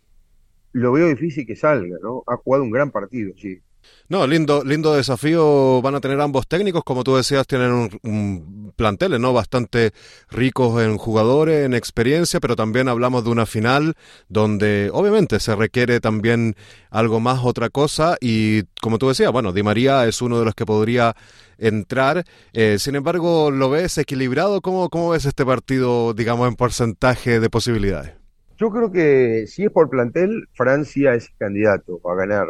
lo 0.72 0.92
veo 0.92 1.08
difícil 1.08 1.46
que 1.46 1.56
salga, 1.56 1.96
¿no? 2.02 2.22
Ha 2.26 2.36
jugado 2.36 2.64
un 2.64 2.70
gran 2.70 2.90
partido, 2.90 3.32
sí. 3.36 3.60
No, 4.08 4.26
lindo, 4.26 4.64
lindo 4.64 4.94
desafío 4.94 5.80
van 5.82 5.94
a 5.94 6.00
tener 6.00 6.20
ambos 6.20 6.46
técnicos, 6.48 6.82
como 6.84 7.04
tú 7.04 7.16
decías, 7.16 7.46
tienen 7.46 7.72
un, 7.72 8.00
un 8.02 8.72
planteles, 8.76 9.20
¿no? 9.20 9.32
Bastante 9.32 9.92
ricos 10.30 10.82
en 10.82 10.96
jugadores, 10.98 11.64
en 11.64 11.74
experiencia, 11.74 12.40
pero 12.40 12.56
también 12.56 12.88
hablamos 12.88 13.24
de 13.24 13.30
una 13.30 13.46
final 13.46 13.94
donde 14.28 14.90
obviamente 14.92 15.38
se 15.40 15.54
requiere 15.54 16.00
también 16.00 16.56
algo 16.90 17.20
más, 17.20 17.40
otra 17.44 17.70
cosa, 17.70 18.16
y 18.20 18.64
como 18.80 18.98
tú 18.98 19.08
decías, 19.08 19.30
bueno, 19.32 19.52
Di 19.52 19.62
María 19.62 20.06
es 20.06 20.22
uno 20.22 20.38
de 20.38 20.44
los 20.44 20.54
que 20.54 20.66
podría 20.66 21.14
entrar, 21.58 22.24
Eh, 22.52 22.78
sin 22.78 22.96
embargo, 22.96 23.50
¿lo 23.50 23.70
ves 23.70 23.98
equilibrado? 23.98 24.60
¿Cómo, 24.62 24.88
cómo 24.88 25.10
ves 25.10 25.26
este 25.26 25.44
partido, 25.44 26.14
digamos, 26.14 26.48
en 26.48 26.56
porcentaje 26.56 27.38
de 27.38 27.50
posibilidades? 27.50 28.12
Yo 28.58 28.70
creo 28.70 28.90
que 28.90 29.46
si 29.46 29.64
es 29.64 29.70
por 29.70 29.88
plantel, 29.88 30.48
Francia 30.54 31.14
es 31.14 31.30
candidato 31.38 32.00
a 32.10 32.14
ganar. 32.14 32.48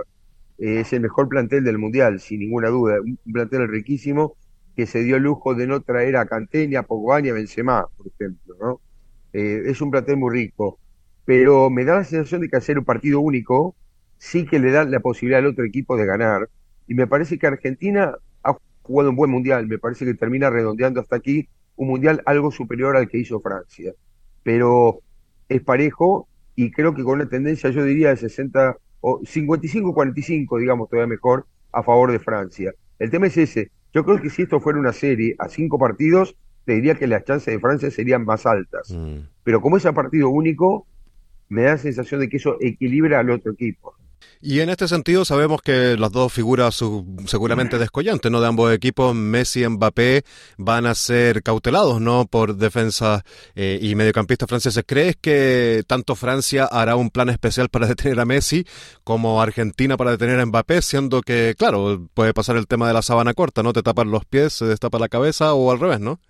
Es 0.60 0.92
el 0.92 1.00
mejor 1.00 1.26
plantel 1.28 1.64
del 1.64 1.78
Mundial, 1.78 2.20
sin 2.20 2.40
ninguna 2.40 2.68
duda. 2.68 3.00
Un 3.00 3.18
plantel 3.32 3.66
riquísimo 3.66 4.36
que 4.76 4.84
se 4.84 5.02
dio 5.02 5.16
el 5.16 5.22
lujo 5.22 5.54
de 5.54 5.66
no 5.66 5.80
traer 5.80 6.16
a 6.16 6.26
Kanté, 6.26 6.68
ni 6.68 6.76
a 6.76 6.82
Pogba, 6.82 7.20
ni 7.22 7.30
a 7.30 7.32
Benzema, 7.32 7.86
por 7.96 8.08
ejemplo, 8.08 8.54
¿no? 8.60 8.80
Eh, 9.32 9.62
es 9.66 9.80
un 9.80 9.90
plantel 9.90 10.18
muy 10.18 10.30
rico. 10.34 10.78
Pero 11.24 11.70
me 11.70 11.86
da 11.86 11.94
la 11.94 12.04
sensación 12.04 12.42
de 12.42 12.50
que 12.50 12.58
hacer 12.58 12.78
un 12.78 12.84
partido 12.84 13.20
único 13.20 13.74
sí 14.18 14.44
que 14.44 14.58
le 14.58 14.70
da 14.70 14.84
la 14.84 15.00
posibilidad 15.00 15.38
al 15.38 15.46
otro 15.46 15.64
equipo 15.64 15.96
de 15.96 16.04
ganar. 16.04 16.50
Y 16.86 16.94
me 16.94 17.06
parece 17.06 17.38
que 17.38 17.46
Argentina 17.46 18.14
ha 18.42 18.56
jugado 18.82 19.10
un 19.10 19.16
buen 19.16 19.30
Mundial. 19.30 19.66
Me 19.66 19.78
parece 19.78 20.04
que 20.04 20.12
termina 20.12 20.50
redondeando 20.50 21.00
hasta 21.00 21.16
aquí 21.16 21.48
un 21.76 21.88
Mundial 21.88 22.22
algo 22.26 22.50
superior 22.50 22.96
al 22.96 23.08
que 23.08 23.16
hizo 23.16 23.40
Francia. 23.40 23.94
Pero 24.42 25.00
es 25.48 25.62
parejo 25.62 26.28
y 26.54 26.70
creo 26.70 26.94
que 26.94 27.02
con 27.02 27.14
una 27.14 27.30
tendencia, 27.30 27.70
yo 27.70 27.82
diría, 27.82 28.10
de 28.10 28.16
60 28.18 28.76
o 29.00 29.20
55-45, 29.20 30.58
digamos, 30.58 30.88
todavía 30.88 31.08
mejor, 31.08 31.46
a 31.72 31.82
favor 31.82 32.12
de 32.12 32.18
Francia. 32.18 32.74
El 32.98 33.10
tema 33.10 33.26
es 33.26 33.36
ese. 33.36 33.70
Yo 33.92 34.04
creo 34.04 34.20
que 34.20 34.30
si 34.30 34.42
esto 34.42 34.60
fuera 34.60 34.78
una 34.78 34.92
serie 34.92 35.34
a 35.38 35.48
cinco 35.48 35.78
partidos, 35.78 36.36
te 36.64 36.74
diría 36.74 36.94
que 36.94 37.06
las 37.06 37.24
chances 37.24 37.52
de 37.52 37.60
Francia 37.60 37.90
serían 37.90 38.24
más 38.24 38.46
altas. 38.46 38.90
Mm. 38.90 39.20
Pero 39.42 39.60
como 39.60 39.76
es 39.76 39.86
a 39.86 39.92
partido 39.92 40.28
único, 40.28 40.86
me 41.48 41.62
da 41.62 41.72
la 41.72 41.78
sensación 41.78 42.20
de 42.20 42.28
que 42.28 42.36
eso 42.36 42.56
equilibra 42.60 43.20
al 43.20 43.30
otro 43.30 43.52
equipo. 43.52 43.94
Y 44.40 44.60
en 44.60 44.70
este 44.70 44.88
sentido 44.88 45.24
sabemos 45.24 45.62
que 45.62 45.96
las 45.96 46.12
dos 46.12 46.32
figuras 46.32 46.82
seguramente 47.26 47.78
descollantes 47.78 48.30
¿no? 48.30 48.40
de 48.40 48.46
ambos 48.46 48.72
equipos, 48.72 49.14
Messi 49.14 49.64
y 49.64 49.68
Mbappé, 49.68 50.24
van 50.56 50.86
a 50.86 50.94
ser 50.94 51.42
cautelados 51.42 52.00
¿no? 52.00 52.26
por 52.26 52.56
defensas 52.56 53.22
eh, 53.54 53.78
y 53.80 53.94
mediocampistas 53.94 54.48
franceses. 54.48 54.84
¿Crees 54.86 55.16
que 55.16 55.82
tanto 55.86 56.14
Francia 56.14 56.64
hará 56.64 56.96
un 56.96 57.10
plan 57.10 57.28
especial 57.28 57.68
para 57.68 57.86
detener 57.86 58.20
a 58.20 58.24
Messi 58.24 58.64
como 59.04 59.42
Argentina 59.42 59.96
para 59.96 60.12
detener 60.12 60.40
a 60.40 60.46
Mbappé, 60.46 60.82
siendo 60.82 61.20
que, 61.22 61.54
claro, 61.58 62.08
puede 62.14 62.34
pasar 62.34 62.56
el 62.56 62.66
tema 62.66 62.88
de 62.88 62.94
la 62.94 63.02
sábana 63.02 63.34
corta, 63.34 63.62
¿no? 63.62 63.72
Te 63.72 63.82
tapan 63.82 64.10
los 64.10 64.24
pies, 64.24 64.52
se 64.54 64.64
destapa 64.64 64.98
la 64.98 65.08
cabeza 65.08 65.54
o 65.54 65.70
al 65.70 65.80
revés, 65.80 66.00
¿no? 66.00 66.20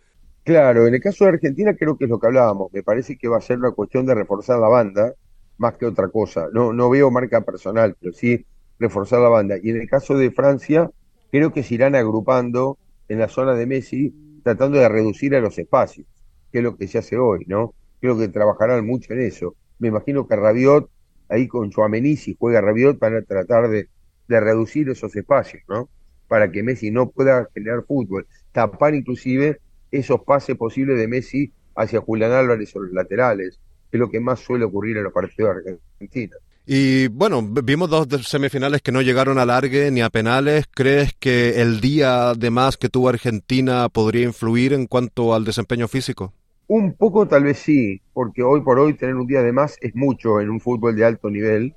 Claro, 0.45 0.87
en 0.87 0.95
el 0.95 1.01
caso 1.01 1.25
de 1.25 1.31
Argentina 1.31 1.75
creo 1.79 1.97
que 1.97 2.05
es 2.05 2.11
lo 2.11 2.19
que 2.19 2.27
hablábamos. 2.27 2.73
Me 2.73 2.83
parece 2.83 3.17
que 3.17 3.29
va 3.29 3.39
a 3.39 3.41
ser 3.41 3.59
una 3.59 3.73
cuestión 3.73 4.07
de 4.07 4.15
reforzar 4.15 4.59
la 4.59 4.69
banda 4.69 5.15
más 5.61 5.77
que 5.77 5.85
otra 5.85 6.09
cosa. 6.09 6.49
No, 6.53 6.73
no 6.73 6.89
veo 6.89 7.11
marca 7.11 7.43
personal, 7.43 7.95
pero 8.01 8.15
sí 8.15 8.47
reforzar 8.79 9.21
la 9.21 9.29
banda. 9.29 9.57
Y 9.63 9.71
en 9.71 9.83
el 9.83 9.89
caso 9.89 10.17
de 10.17 10.31
Francia, 10.31 10.91
creo 11.31 11.53
que 11.53 11.63
se 11.63 11.75
irán 11.75 11.95
agrupando 11.95 12.79
en 13.09 13.19
la 13.19 13.29
zona 13.29 13.55
de 13.55 13.67
Messi, 13.67 14.15
tratando 14.43 14.79
de 14.79 14.89
reducir 14.89 15.35
a 15.35 15.41
los 15.41 15.59
espacios. 15.59 16.07
que 16.51 16.59
es 16.59 16.65
lo 16.65 16.77
que 16.77 16.89
se 16.89 16.99
hace 16.99 17.17
hoy, 17.19 17.45
¿no? 17.47 17.75
Creo 18.01 18.19
que 18.19 18.29
trabajarán 18.29 18.85
mucho 18.87 19.13
en 19.13 19.21
eso. 19.21 19.55
Me 19.79 19.89
imagino 19.89 20.27
que 20.27 20.35
Rabiot, 20.35 20.91
ahí 21.29 21.47
con 21.47 21.71
Chuamení, 21.71 22.17
si 22.17 22.35
juega 22.39 22.61
Rabiot, 22.63 22.99
van 22.99 23.17
a 23.17 23.23
tratar 23.23 23.69
de, 23.69 23.89
de 24.29 24.41
reducir 24.41 24.89
esos 24.89 25.15
espacios, 25.15 25.63
¿no? 25.69 25.91
Para 26.27 26.51
que 26.51 26.63
Messi 26.63 26.91
no 26.91 27.11
pueda 27.11 27.47
generar 27.55 27.85
fútbol. 27.85 28.27
Tapar 28.53 28.95
inclusive 28.95 29.61
esos 29.91 30.23
pases 30.23 30.57
posibles 30.57 30.99
de 30.99 31.07
Messi 31.07 31.53
hacia 31.77 32.01
Julián 32.01 32.33
Álvarez 32.33 32.75
o 32.75 32.81
los 32.81 32.93
laterales, 32.93 33.61
es 33.93 34.01
lo 34.01 34.11
que 34.11 34.21
más 34.21 34.41
suele 34.41 34.65
ocurrir 34.65 34.97
en 34.97 35.05
los 35.05 35.13
partidos 35.13 35.57
de 35.65 35.73
Argentina. 35.73 36.37
Y 36.67 37.09
bueno, 37.09 37.43
vimos 37.43 37.91
dos 37.91 38.07
semifinales 38.29 38.81
que 38.83 38.93
no 38.93 39.03
llegaron 39.03 39.39
a 39.39 39.45
largue 39.45 39.91
ni 39.91 40.03
a 40.03 40.11
penales. 40.11 40.67
¿Crees 40.73 41.15
que 41.19 41.61
el 41.61 41.81
día 41.81 42.35
de 42.35 42.51
más 42.51 42.77
que 42.77 42.89
tuvo 42.89 43.09
Argentina 43.09 43.89
podría 43.89 44.25
influir 44.25 44.73
en 44.73 44.87
cuanto 44.87 45.35
al 45.35 45.45
desempeño 45.45 45.89
físico? 45.89 46.33
Un 46.69 46.95
poco 46.95 47.27
tal 47.27 47.43
vez 47.43 47.59
sí, 47.59 48.01
porque 48.13 48.45
hoy 48.45 48.61
por 48.61 48.79
hoy 48.79 48.95
tener 48.95 49.17
un 49.17 49.27
día 49.27 49.43
de 49.43 49.51
más 49.51 49.77
es 49.81 49.97
mucho 49.97 50.41
en 50.41 50.51
un 50.51 50.61
fútbol 50.61 50.95
de 50.95 51.05
alto 51.05 51.29
nivel. 51.29 51.75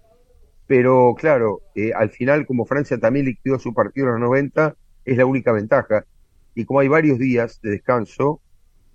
Pero 0.68 1.16
claro, 1.18 1.62
eh, 1.74 1.92
al 1.96 2.12
final 2.12 2.46
como 2.46 2.66
Francia 2.66 3.00
también 3.00 3.26
liquidó 3.26 3.58
su 3.58 3.74
partido 3.74 4.08
en 4.08 4.14
los 4.14 4.22
90, 4.22 4.76
es 5.06 5.18
la 5.18 5.26
única 5.26 5.52
ventaja. 5.52 6.06
Y 6.54 6.66
como 6.66 6.82
hay 6.82 6.88
varios 6.88 7.18
días 7.18 7.60
de 7.62 7.72
descanso, 7.72 8.42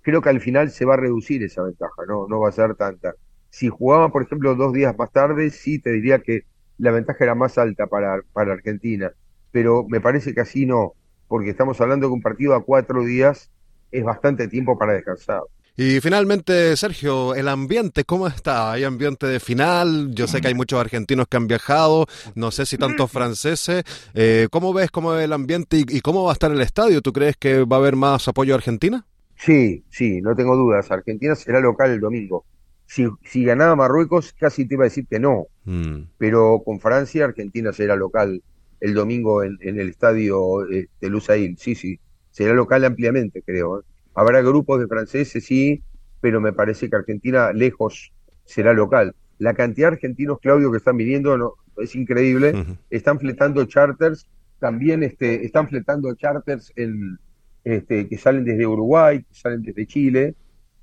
creo 0.01 0.21
que 0.21 0.29
al 0.29 0.41
final 0.41 0.69
se 0.71 0.85
va 0.85 0.95
a 0.95 0.97
reducir 0.97 1.43
esa 1.43 1.63
ventaja, 1.63 2.03
no, 2.07 2.27
no 2.27 2.39
va 2.39 2.49
a 2.49 2.53
ser 2.53 2.75
tanta. 2.75 3.13
Si 3.49 3.69
jugaban, 3.69 4.11
por 4.11 4.23
ejemplo, 4.23 4.55
dos 4.55 4.73
días 4.73 4.97
más 4.97 5.11
tarde, 5.11 5.49
sí 5.49 5.79
te 5.79 5.91
diría 5.91 6.19
que 6.19 6.43
la 6.77 6.91
ventaja 6.91 7.23
era 7.23 7.35
más 7.35 7.57
alta 7.57 7.87
para, 7.87 8.21
para 8.33 8.53
Argentina, 8.53 9.11
pero 9.51 9.85
me 9.87 10.01
parece 10.01 10.33
que 10.33 10.41
así 10.41 10.65
no, 10.65 10.93
porque 11.27 11.49
estamos 11.49 11.79
hablando 11.81 12.07
de 12.07 12.13
un 12.13 12.21
partido 12.21 12.55
a 12.55 12.63
cuatro 12.63 13.03
días 13.03 13.49
es 13.91 14.03
bastante 14.03 14.47
tiempo 14.47 14.77
para 14.77 14.93
descansar. 14.93 15.41
Y 15.75 16.01
finalmente, 16.01 16.75
Sergio, 16.75 17.33
el 17.35 17.47
ambiente, 17.47 18.03
¿cómo 18.03 18.27
está? 18.27 18.73
¿Hay 18.73 18.83
ambiente 18.83 19.27
de 19.27 19.39
final? 19.39 20.13
Yo 20.13 20.27
sé 20.27 20.41
que 20.41 20.49
hay 20.49 20.53
muchos 20.53 20.77
argentinos 20.77 21.27
que 21.29 21.37
han 21.37 21.47
viajado, 21.47 22.05
no 22.35 22.51
sé 22.51 22.65
si 22.65 22.77
tantos 22.77 23.09
franceses. 23.09 23.85
Eh, 24.13 24.49
¿Cómo 24.51 24.73
ves 24.73 24.91
cómo 24.91 25.15
es 25.15 25.23
el 25.23 25.31
ambiente 25.31 25.77
y, 25.77 25.85
y, 25.87 26.01
cómo 26.01 26.25
va 26.25 26.31
a 26.31 26.33
estar 26.33 26.51
el 26.51 26.59
estadio? 26.59 27.01
¿Tú 27.01 27.13
crees 27.13 27.37
que 27.37 27.63
va 27.63 27.77
a 27.77 27.79
haber 27.79 27.95
más 27.95 28.27
apoyo 28.27 28.53
a 28.53 28.57
Argentina? 28.57 29.05
Sí, 29.39 29.85
sí, 29.89 30.21
no 30.21 30.35
tengo 30.35 30.57
dudas. 30.57 30.91
Argentina 30.91 31.33
será 31.33 31.61
local 31.61 31.91
el 31.91 32.01
domingo. 32.01 32.45
Si, 32.85 33.07
si 33.23 33.45
ganaba 33.45 33.75
Marruecos, 33.77 34.33
casi 34.33 34.67
te 34.67 34.73
iba 34.73 34.83
a 34.83 34.91
decir 34.91 35.07
que 35.09 35.17
no. 35.17 35.47
Mm. 35.63 36.01
Pero 36.17 36.61
con 36.65 36.81
Francia, 36.81 37.23
Argentina 37.23 37.71
será 37.71 37.95
local 37.95 38.43
el 38.81 38.93
domingo 38.93 39.43
en, 39.43 39.57
en 39.61 39.79
el 39.79 39.89
estadio 39.89 40.69
eh, 40.69 40.89
de 40.99 41.09
Lusail. 41.09 41.57
Sí, 41.57 41.73
sí, 41.73 41.99
será 42.31 42.53
local 42.53 42.83
ampliamente, 42.83 43.41
creo. 43.41 43.79
¿eh? 43.79 43.83
Habrá 44.13 44.41
grupos 44.41 44.81
de 44.81 44.87
franceses, 44.87 45.45
sí, 45.45 45.83
pero 46.19 46.41
me 46.41 46.51
parece 46.51 46.89
que 46.89 46.97
Argentina 46.97 47.53
lejos 47.53 48.11
será 48.43 48.73
local. 48.73 49.15
La 49.37 49.53
cantidad 49.53 49.87
de 49.87 49.95
argentinos, 49.95 50.39
Claudio, 50.41 50.69
que 50.69 50.77
están 50.77 50.97
viniendo 50.97 51.37
no, 51.37 51.53
es 51.77 51.95
increíble. 51.95 52.51
Uh 52.53 52.57
-huh. 52.57 52.77
Están 52.89 53.17
fletando 53.19 53.63
charters, 53.63 54.27
también 54.59 55.01
este, 55.03 55.45
están 55.45 55.69
fletando 55.69 56.13
charters 56.15 56.73
en, 56.75 57.17
este, 57.63 58.07
que 58.07 58.17
salen 58.17 58.45
desde 58.45 58.65
Uruguay, 58.65 59.19
que 59.23 59.33
salen 59.33 59.61
desde 59.61 59.85
Chile, 59.85 60.35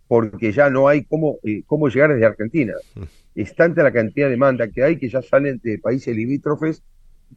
porque 0.08 0.52
ya 0.52 0.70
no 0.70 0.88
hay 0.88 1.04
cómo, 1.04 1.38
eh, 1.42 1.62
cómo 1.66 1.88
llegar 1.88 2.12
desde 2.12 2.26
Argentina. 2.26 2.74
Es 3.34 3.54
tanta 3.54 3.82
la 3.82 3.92
cantidad 3.92 4.26
de 4.26 4.32
demanda 4.32 4.68
que 4.68 4.82
hay 4.82 4.96
que 4.96 5.08
ya 5.08 5.22
salen 5.22 5.60
de 5.62 5.78
países 5.78 6.14
limítrofes 6.14 6.82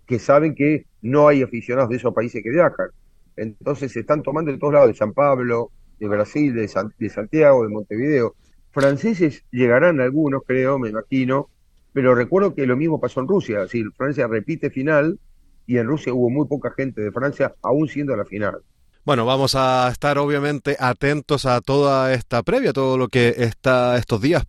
que 0.06 0.20
saben 0.20 0.56
que 0.56 0.86
no 1.02 1.28
hay 1.28 1.42
aficionados 1.42 1.90
de 1.90 1.98
esos 1.98 2.14
países 2.14 2.44
que 2.44 2.50
viajan. 2.50 2.90
Entonces 3.36 3.92
se 3.92 4.02
están 4.02 4.22
tomando 4.22 4.52
de 4.52 4.58
todos 4.58 4.74
lados, 4.74 4.90
de 4.90 4.96
San 4.96 5.14
Pablo, 5.14 5.72
de 6.00 6.08
Brasil, 6.08 6.54
de, 6.54 6.68
San, 6.68 6.94
de 6.98 7.10
Santiago, 7.10 7.64
de 7.64 7.70
Montevideo. 7.70 8.36
Franceses 8.72 9.44
llegarán 9.52 10.00
algunos, 10.00 10.44
creo, 10.46 10.78
me 10.78 10.90
imagino, 10.90 11.50
pero 11.94 12.14
recuerdo 12.16 12.54
que 12.54 12.68
lo 12.68 12.78
mismo 12.78 13.00
pasó 13.00 13.20
en 13.20 13.28
Rusia, 13.28 13.58
es 13.58 13.64
decir, 13.64 13.88
Francia 13.98 14.28
repite 14.28 14.70
final 14.70 15.20
y 15.66 15.78
en 15.78 15.88
Rusia 15.88 16.14
hubo 16.14 16.30
muy 16.30 16.48
poca 16.48 16.72
gente 16.72 17.02
de 17.02 17.12
Francia, 17.12 17.56
aún 17.62 17.88
siendo 17.88 18.16
la 18.16 18.26
final. 18.26 18.60
Bueno, 19.06 19.26
vamos 19.26 19.56
a 19.56 19.90
estar 19.92 20.18
obviamente 20.18 20.76
atentos 20.80 21.46
a 21.46 21.62
toda 21.62 22.14
esta 22.14 22.44
previa, 22.44 22.74
todo 22.74 22.98
lo 22.98 23.08
que 23.08 23.34
está 23.38 23.98
estos 23.98 24.22
días, 24.22 24.44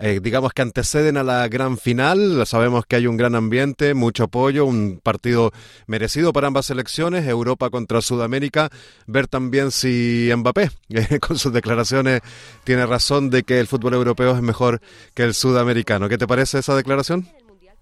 eh, 0.00 0.20
digamos 0.22 0.52
que 0.52 0.62
anteceden 0.62 1.16
a 1.16 1.24
la 1.24 1.48
gran 1.48 1.76
final. 1.76 2.46
Sabemos 2.46 2.86
que 2.86 2.96
hay 2.96 3.06
un 3.08 3.16
gran 3.16 3.34
ambiente, 3.34 3.94
mucho 3.94 4.24
apoyo, 4.24 4.64
un 4.64 5.00
partido 5.02 5.50
merecido 5.86 6.32
para 6.32 6.46
ambas 6.46 6.66
selecciones, 6.66 7.26
Europa 7.26 7.68
contra 7.70 8.00
Sudamérica. 8.00 8.70
Ver 9.06 9.26
también 9.26 9.72
si 9.72 10.30
Mbappé, 10.34 10.70
eh, 10.90 11.18
con 11.20 11.36
sus 11.36 11.52
declaraciones, 11.52 12.20
tiene 12.64 12.86
razón 12.86 13.30
de 13.30 13.42
que 13.42 13.58
el 13.58 13.66
fútbol 13.66 13.94
europeo 13.94 14.36
es 14.36 14.42
mejor 14.42 14.80
que 15.14 15.24
el 15.24 15.34
sudamericano. 15.34 16.08
¿Qué 16.08 16.18
te 16.18 16.28
parece 16.28 16.60
esa 16.60 16.76
declaración? 16.76 17.26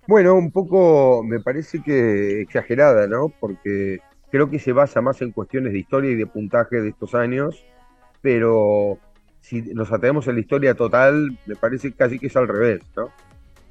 Bueno, 0.08 0.34
un 0.34 0.50
poco 0.52 1.22
me 1.22 1.40
parece 1.40 1.82
que 1.82 2.40
exagerada, 2.40 3.06
¿no? 3.06 3.30
Porque 3.40 3.98
creo 4.30 4.50
que 4.50 4.58
se 4.58 4.72
basa 4.72 5.00
más 5.00 5.22
en 5.22 5.32
cuestiones 5.32 5.72
de 5.72 5.78
historia 5.78 6.10
y 6.10 6.14
de 6.14 6.26
puntaje 6.26 6.80
de 6.80 6.90
estos 6.90 7.14
años, 7.14 7.64
pero 8.20 8.98
si 9.40 9.62
nos 9.62 9.92
atenemos 9.92 10.26
a 10.28 10.32
la 10.32 10.40
historia 10.40 10.74
total, 10.74 11.38
me 11.46 11.56
parece 11.56 11.92
casi 11.92 12.18
que 12.18 12.26
es 12.26 12.36
al 12.36 12.48
revés, 12.48 12.80
¿no? 12.96 13.10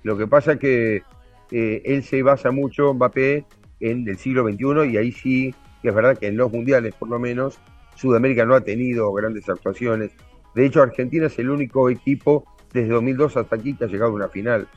Lo 0.03 0.17
que 0.17 0.27
pasa 0.27 0.53
es 0.53 0.59
que 0.59 1.03
eh, 1.51 1.81
él 1.83 2.03
se 2.03 2.21
basa 2.23 2.51
mucho, 2.51 2.93
Mbappé, 2.93 3.45
en 3.79 4.07
el 4.07 4.17
siglo 4.17 4.47
XXI 4.47 4.91
y 4.91 4.97
ahí 4.97 5.11
sí, 5.11 5.55
es 5.83 5.93
verdad 5.93 6.17
que 6.17 6.27
en 6.27 6.37
los 6.37 6.51
mundiales 6.51 6.95
por 6.95 7.09
lo 7.09 7.19
menos, 7.19 7.59
Sudamérica 7.95 8.45
no 8.45 8.55
ha 8.55 8.61
tenido 8.61 9.11
grandes 9.13 9.49
actuaciones. 9.49 10.11
De 10.53 10.65
hecho, 10.65 10.81
Argentina 10.81 11.27
es 11.27 11.37
el 11.39 11.49
único 11.49 11.89
equipo 11.89 12.45
desde 12.71 12.89
2002 12.89 13.37
hasta 13.37 13.55
aquí 13.55 13.73
que 13.73 13.85
ha 13.85 13.87
llegado 13.87 14.11
a 14.11 14.15
una 14.15 14.29
final. 14.29 14.67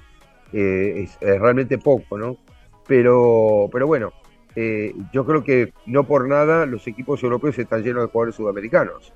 Eh, 0.53 1.05
es, 1.05 1.19
es, 1.21 1.41
realmente 1.41 1.79
poco, 1.79 2.17
¿no? 2.17 2.37
Pero, 2.87 3.69
pero 3.71 3.87
bueno, 3.87 4.13
eh, 4.61 4.93
yo 5.13 5.25
creo 5.25 5.45
que 5.45 5.73
no 5.87 6.03
por 6.03 6.27
nada 6.27 6.67
los 6.67 6.85
equipos 6.89 7.23
europeos 7.23 7.57
están 7.57 7.85
llenos 7.85 8.03
de 8.03 8.09
jugadores 8.09 8.35
sudamericanos. 8.35 9.13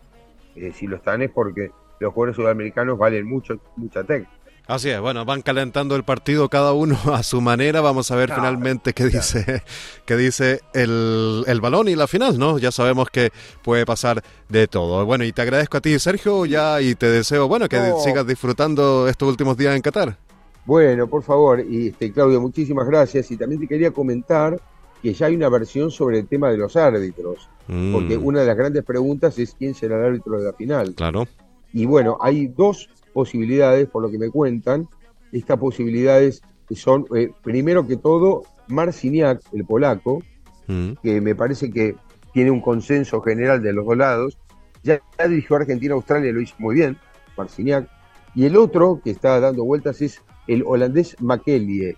Eh, 0.55 0.73
si 0.73 0.87
lo 0.87 0.95
están 0.95 1.21
es 1.21 1.33
porque 1.33 1.73
los 1.99 2.13
jugadores 2.15 2.37
sudamericanos 2.37 2.97
valen 2.97 3.27
mucho, 3.27 3.59
mucha 3.75 4.05
técnica. 4.05 4.31
Así 4.69 4.91
es, 4.91 5.01
bueno, 5.01 5.25
van 5.25 5.43
calentando 5.43 5.97
el 5.97 6.05
partido 6.05 6.49
cada 6.49 6.73
uno 6.75 6.97
a 7.13 7.25
su 7.25 7.41
manera. 7.41 7.81
Vamos 7.81 8.13
a 8.13 8.15
ver 8.15 8.29
claro, 8.29 8.43
finalmente 8.43 8.93
qué 8.93 9.11
claro. 9.11 9.19
dice, 9.19 9.65
qué 10.07 10.17
dice 10.17 10.61
el, 10.75 11.43
el, 11.49 11.61
balón 11.61 11.89
y 11.89 11.97
la 11.97 12.07
final, 12.07 12.39
¿no? 12.39 12.59
Ya 12.59 12.71
sabemos 12.71 13.11
que 13.11 13.33
puede 13.65 13.85
pasar 13.85 14.23
de 14.49 14.69
todo. 14.69 15.05
Bueno, 15.05 15.25
y 15.25 15.33
te 15.33 15.43
agradezco 15.43 15.79
a 15.79 15.81
ti, 15.81 15.99
Sergio, 15.99 16.47
ya 16.47 16.81
y 16.81 16.95
te 16.95 17.09
deseo, 17.09 17.49
bueno, 17.49 17.69
que 17.69 17.81
no. 17.81 17.99
sigas 17.99 18.25
disfrutando 18.29 19.09
estos 19.09 19.29
últimos 19.29 19.57
días 19.57 19.75
en 19.75 19.83
Qatar. 19.83 20.17
Bueno, 20.65 21.09
por 21.09 21.25
favor, 21.25 21.59
y 21.59 21.89
este, 21.89 22.13
Claudio, 22.13 22.41
muchísimas 22.41 22.87
gracias. 22.87 23.29
Y 23.33 23.37
también 23.37 23.61
te 23.61 23.67
quería 23.67 23.91
comentar 23.91 24.61
que 25.03 25.13
ya 25.13 25.27
hay 25.27 25.35
una 25.35 25.49
versión 25.49 25.91
sobre 25.91 26.21
el 26.21 26.29
tema 26.29 26.51
de 26.51 26.59
los 26.59 26.77
árbitros, 26.77 27.49
mm. 27.67 27.93
porque 27.93 28.17
una 28.17 28.41
de 28.41 28.47
las 28.47 28.57
grandes 28.57 28.85
preguntas 28.85 29.39
es 29.39 29.55
quién 29.59 29.75
será 29.75 29.97
el 29.99 30.05
árbitro 30.05 30.39
de 30.39 30.45
la 30.45 30.53
final. 30.53 30.95
Claro. 30.95 31.27
Y 31.73 31.87
bueno, 31.87 32.19
hay 32.21 32.47
dos 32.47 32.89
posibilidades, 33.13 33.89
por 33.89 34.03
lo 34.03 34.11
que 34.11 34.19
me 34.19 34.31
cuentan. 34.31 34.89
Estas 35.33 35.59
posibilidades 35.59 36.43
son, 36.71 37.07
eh, 37.17 37.31
primero 37.43 37.87
que 37.87 37.97
todo, 37.97 38.45
Marciniak, 38.69 39.41
el 39.53 39.65
polaco, 39.65 40.23
mm. 40.69 40.93
que 41.03 41.21
me 41.21 41.35
parece 41.35 41.71
que 41.71 41.97
tiene 42.33 42.51
un 42.51 42.61
consenso 42.61 43.21
general 43.21 43.63
de 43.63 43.73
los 43.73 43.85
dos 43.85 43.97
lados. 43.97 44.39
Ya, 44.85 45.01
ya 45.19 45.29
dirigió 45.29 45.57
a 45.57 45.61
Argentina, 45.61 45.95
Australia, 45.95 46.33
lo 46.33 46.41
hizo 46.41 46.55
muy 46.59 46.77
bien, 46.77 46.97
Marciniak. 47.37 47.89
Y 48.35 48.47
el 48.47 48.57
otro 48.57 49.01
que 49.03 49.11
está 49.11 49.41
dando 49.41 49.65
vueltas 49.65 50.01
es 50.01 50.23
el 50.47 50.63
holandés 50.67 51.17
Makelie, 51.21 51.97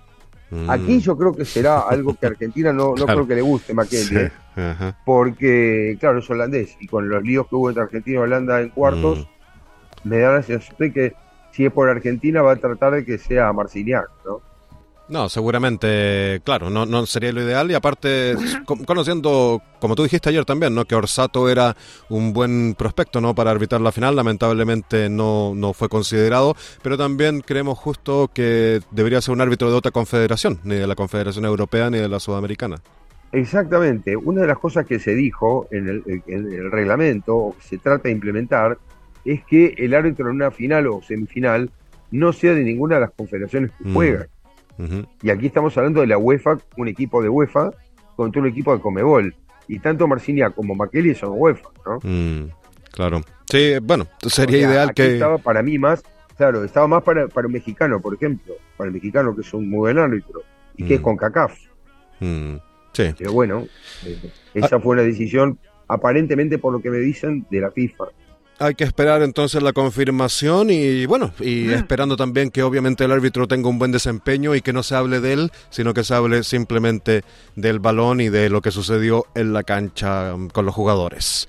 Mm. 0.55 0.71
Aquí 0.71 1.01
yo 1.01 1.17
creo 1.17 1.33
que 1.33 1.45
será 1.45 1.81
algo 1.81 2.15
que 2.15 2.27
a 2.27 2.29
Argentina 2.29 2.73
no, 2.73 2.91
no 2.91 2.95
claro. 2.95 3.15
creo 3.15 3.27
que 3.27 3.35
le 3.35 3.43
guste 3.43 3.75
Maquelli, 3.75 4.05
sí. 4.05 4.17
¿eh? 4.17 4.31
porque 5.05 5.97
claro, 5.99 6.21
es 6.21 6.31
holandés 6.31 6.77
y 6.79 6.87
con 6.87 7.09
los 7.09 7.25
líos 7.25 7.49
que 7.49 7.57
hubo 7.57 7.71
entre 7.71 7.83
Argentina 7.83 8.21
y 8.21 8.23
Holanda 8.23 8.61
en 8.61 8.69
cuartos, 8.69 9.27
mm. 10.05 10.09
me 10.09 10.19
da 10.19 10.33
la 10.33 10.43
sensación 10.43 10.77
de 10.79 10.93
que 10.93 11.15
si 11.51 11.67
es 11.67 11.73
por 11.73 11.89
Argentina 11.89 12.41
va 12.41 12.53
a 12.53 12.57
tratar 12.57 12.93
de 12.93 13.05
que 13.05 13.19
sea 13.19 13.53
Marciniak, 13.53 14.09
¿no? 14.25 14.43
No, 15.07 15.29
seguramente, 15.29 16.41
claro, 16.45 16.71
no, 16.71 16.87
no 16.87 17.05
sería 17.05 17.31
lo 17.31 17.43
ideal 17.43 17.71
y 17.71 17.75
aparte, 17.75 18.35
conociendo, 18.87 19.61
como 19.79 19.95
tú 19.95 20.03
dijiste 20.03 20.31
ayer 20.31 20.47
también, 20.47 20.75
¿no? 20.75 20.87
que 20.87 20.95
Orsato 20.95 21.51
era 21.51 21.77
un 22.09 22.33
buen 22.33 22.75
prospecto 22.75 23.21
¿no? 23.21 23.35
para 23.35 23.51
arbitrar 23.51 23.83
la 23.83 23.93
final, 23.93 24.17
lamentablemente 24.17 25.11
no, 25.11 25.53
no 25.55 25.75
fue 25.75 25.91
considerado, 25.91 26.57
pero 26.83 26.97
también 26.97 27.43
creemos 27.43 27.79
justo 27.79 28.31
que 28.33 28.81
debería 28.91 29.21
ser 29.21 29.35
un 29.35 29.43
árbitro 29.43 29.71
de 29.71 29.77
otra 29.77 29.91
confederación, 29.91 30.61
ni 30.65 30.77
de 30.77 30.87
la 30.87 30.95
Confederación 30.95 31.45
Europea 31.45 31.91
ni 31.91 31.99
de 31.99 32.09
la 32.09 32.19
Sudamericana. 32.19 32.77
Exactamente, 33.33 34.17
una 34.17 34.43
de 34.43 34.47
las 34.47 34.59
cosas 34.59 34.87
que 34.87 34.99
se 34.99 35.15
dijo 35.15 35.67
en 35.71 35.89
el, 35.89 36.23
en 36.27 36.53
el 36.53 36.71
reglamento, 36.71 37.37
o 37.37 37.57
que 37.57 37.63
se 37.63 37.79
trata 37.79 38.05
de 38.05 38.13
implementar, 38.13 38.79
es 39.25 39.45
que 39.45 39.75
el 39.77 39.93
árbitro 39.93 40.31
en 40.31 40.37
una 40.37 40.51
final 40.51 40.87
o 40.87 41.03
semifinal 41.03 41.71
no 42.11 42.33
sea 42.33 42.55
de 42.55 42.63
ninguna 42.63 42.95
de 42.95 43.01
las 43.03 43.11
confederaciones 43.11 43.73
que 43.73 43.89
mm. 43.89 43.95
juegan. 43.95 44.29
Uh 44.79 44.83
-huh. 44.83 45.09
Y 45.23 45.31
aquí 45.31 45.47
estamos 45.47 45.77
hablando 45.77 46.01
de 46.01 46.07
la 46.07 46.19
UEFA, 46.19 46.59
un 46.77 46.89
equipo 46.89 47.23
de 47.23 47.29
UEFA 47.29 47.71
contra 48.17 48.43
un 48.43 48.49
equipo 48.49 48.75
de 48.75 48.81
Comebol. 48.81 49.35
Y 49.67 49.79
tanto 49.79 50.07
Marcinia 50.07 50.51
como 50.51 50.75
Makeli 50.75 51.15
son 51.15 51.31
UEFA, 51.33 51.69
¿no? 51.87 51.99
Mm, 52.03 52.51
Claro. 52.95 53.23
Sí, 53.51 53.75
bueno, 53.83 54.07
sería 54.29 54.59
ideal 54.59 54.95
que... 54.95 55.15
Estaba 55.15 55.39
para 55.39 55.63
mí 55.63 55.79
más, 55.79 56.05
claro, 56.37 56.63
estaba 56.63 56.87
más 56.87 57.03
para, 57.03 57.27
para 57.27 57.49
un 57.49 57.53
mexicano, 57.53 58.01
por 58.01 58.15
ejemplo, 58.15 58.55
para 58.77 58.87
el 58.89 58.95
mexicano 58.95 59.35
que 59.35 59.41
es 59.41 59.53
un 59.53 59.69
muy 59.69 59.79
buen 59.79 59.99
árbitro 59.99 60.43
y 60.77 60.85
que 60.85 60.95
es 60.95 61.01
mm. 61.01 61.03
con 61.03 61.17
CACAF. 61.17 61.59
Mm, 62.21 62.55
sí. 62.93 63.15
Pero 63.19 63.33
bueno, 63.33 63.67
eh, 64.07 64.31
esa 64.55 64.79
fue 64.79 64.93
una 64.93 65.03
decisión 65.03 65.59
aparentemente 65.89 66.59
por 66.59 66.73
lo 66.73 66.81
que 66.81 66.91
me 66.91 66.99
dicen 66.99 67.45
de 67.51 67.61
la 67.61 67.73
FIFA. 67.73 68.05
Hay 68.59 68.75
que 68.75 68.85
esperar 68.85 69.23
entonces 69.23 69.63
la 69.63 69.73
confirmación 69.73 70.71
y 70.71 71.07
bueno, 71.07 71.33
y 71.41 71.73
ah. 71.73 71.77
esperando 71.77 72.17
también 72.17 72.51
que 72.51 72.63
obviamente 72.63 73.05
el 73.05 73.13
árbitro 73.13 73.49
tenga 73.49 73.69
un 73.69 73.79
buen 73.79 73.91
desempeño 73.91 74.55
y 74.55 74.63
que 74.63 74.73
no 74.73 74.83
se 74.83 74.95
hable 74.95 75.21
de 75.21 75.33
él, 75.33 75.53
sino 75.71 75.93
que 75.93 76.05
se 76.05 76.15
hable 76.15 76.45
simplemente 76.45 77.25
del 77.57 77.81
balón 77.81 78.21
y 78.21 78.29
de 78.29 78.51
lo 78.51 78.63
que 78.63 78.71
sucedió 78.71 79.27
en 79.35 79.53
la 79.53 79.65
cancha 79.65 80.35
con 80.53 80.65
los 80.65 80.75
jugadores. 80.75 81.49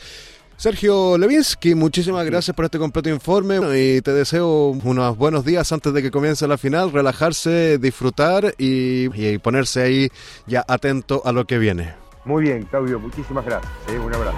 Sergio 0.58 1.18
Levinsky, 1.18 1.76
muchísimas 1.76 2.26
gracias 2.26 2.56
por 2.56 2.66
este 2.66 2.80
completo 2.80 3.10
informe 3.10 3.58
y 3.78 4.02
te 4.02 4.14
deseo 4.14 4.70
unos 4.70 5.18
buenos 5.18 5.44
días 5.44 5.70
antes 5.72 5.94
de 5.94 6.02
que 6.02 6.12
comience 6.12 6.48
la 6.48 6.58
final, 6.58 6.94
relajarse, 6.94 7.78
disfrutar 7.78 8.56
y, 8.58 9.38
ponerse 9.40 9.82
ahí 9.82 10.10
ya 10.48 10.64
atento 10.68 11.22
a 11.26 11.34
lo 11.34 11.46
que 11.46 11.58
viene. 11.58 11.94
Muy 12.24 12.44
bien, 12.44 12.64
Claudio, 12.64 13.00
muchísimas 13.00 13.46
gracias. 13.46 13.72
¿eh? 13.90 14.00
un 14.00 14.14
abrazo. 14.14 14.38